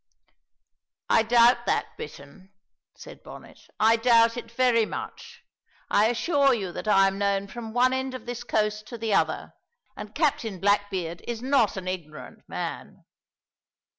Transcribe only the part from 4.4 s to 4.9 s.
very